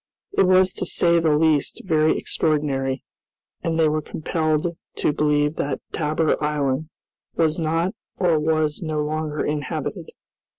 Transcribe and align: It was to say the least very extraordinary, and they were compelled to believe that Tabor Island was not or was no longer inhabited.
It 0.35 0.47
was 0.47 0.73
to 0.73 0.85
say 0.87 1.19
the 1.19 1.37
least 1.37 1.83
very 1.85 2.17
extraordinary, 2.17 3.03
and 3.61 3.77
they 3.79 3.87
were 3.87 4.01
compelled 4.01 4.75
to 4.95 5.13
believe 5.13 5.57
that 5.57 5.79
Tabor 5.93 6.43
Island 6.43 6.89
was 7.35 7.59
not 7.59 7.93
or 8.17 8.39
was 8.39 8.81
no 8.81 8.97
longer 8.99 9.45
inhabited. 9.45 10.09